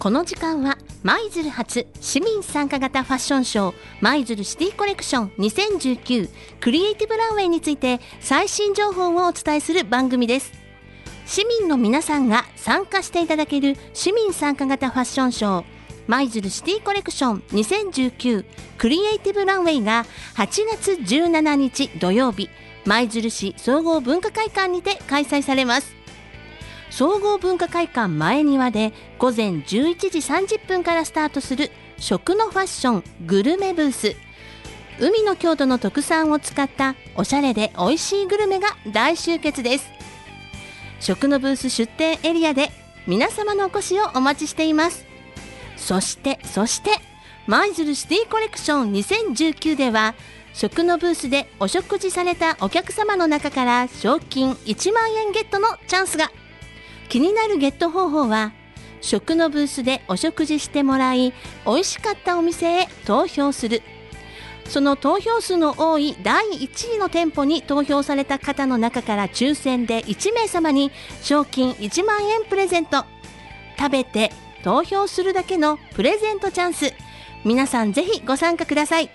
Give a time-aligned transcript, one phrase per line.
[0.00, 10.52] この時間は舞鶴初市民参加型ファッションショー舞鶴シティコレクション2019クリエイティブランウェイについて最新情報をお伝えする番組です。
[11.26, 15.64] 市民の皆さんが参加していただける市民参加型ファッションショー
[16.06, 18.46] 舞鶴シティコレクション2019
[18.78, 20.46] クリエイティブランウェイが8
[20.78, 22.48] 月17日土曜日。
[22.86, 25.99] 舞鶴市総合文化会館にて開催されます。
[26.90, 34.16] 総合文化会館前庭で午前11時30分からスタートする食のファッショングルメブース。
[34.98, 39.88] 海の郷土の特産を使ったおしゃれで美味しいグルメが大集結です。
[40.98, 42.70] 食のブース出店エリアで
[43.06, 45.06] 皆様のお越しをお待ちしています。
[45.76, 46.90] そしてそして
[47.46, 50.14] 舞鶴シティコレクション2019では
[50.52, 56.30] 食のブースでお食事されたお客様の中から賞金1万円ゲットのチャンスが
[57.10, 58.52] 気になるゲット方法は
[59.00, 61.34] 食のブースでお食事してもらい
[61.66, 63.82] 美味しかったお店へ投票する。
[64.68, 73.04] その投票数の多い第1位の店舗に投票された方の中から抽選で1名様に賞金1万円プレゼント。
[73.76, 74.30] 食べて
[74.62, 76.94] 投票するだけのプレゼントチャンス。
[77.44, 79.10] 皆さんぜひご参加ください。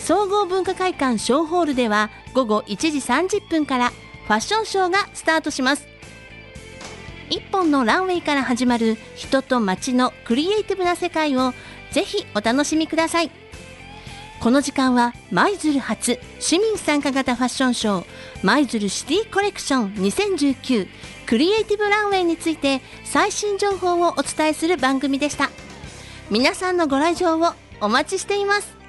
[0.00, 5.89] 総合文化会館ショーホールでは午後1時30分からファッションショーがスタートします。
[7.30, 11.54] 一本のランウェイから始まる人と街のクリエイティブな世界を
[11.92, 13.30] ぜひお楽しみください。
[14.40, 18.06] この時間は舞鶴初市民参加型ファッションショー
[18.42, 20.88] 舞鶴シティコレクション2019
[21.26, 25.50] クリエイティブランウェイについて最新情報をお伝えする番組でした。
[26.30, 28.79] 皆さんのご来場をお待ちしています。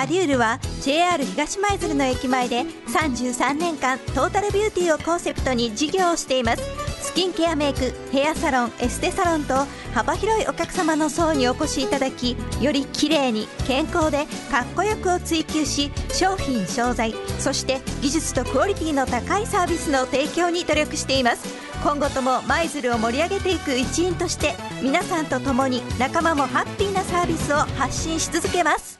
[0.00, 6.62] アリュールは JR 東舞鶴の駅前で33年間トータルビューティーをコンセプトに事業をしています。
[7.02, 21.46] スキンケアメイクヘアサロンエステサロンと幅広いお客様の層にお越しいただきより綺麗に健康でかっこよくを追求し商品商材そして技術とクオリティの高いサービスの提供に努力しています。
[21.82, 28.99] 今後とも舞鶴を盛り上げていく一員として皆さんと共に仲間もハッピーなサービスを発信し続けます。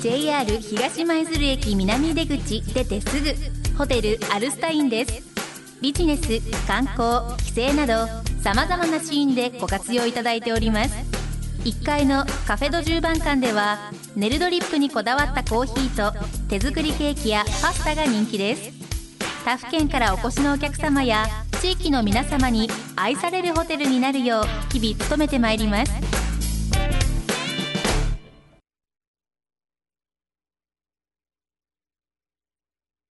[0.00, 3.34] JR 東舞鶴駅南出口出てすぐ
[3.76, 5.22] ホテルアルスタインです。
[5.82, 8.06] ビジネス観光帰省など
[8.42, 10.94] さまざまなシーンでご活用いただいております。
[11.64, 16.18] 1階のカフェド10番館ではネルドリップにこだわったコーヒーと
[16.48, 18.72] 手作りケーキやパスタが人気です。
[19.44, 21.26] 他府県からお越しのお客様や
[21.60, 25.92] 地域の皆様に愛されるホテルになるよう日々努めてまいります。